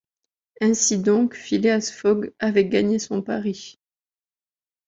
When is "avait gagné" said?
2.39-2.97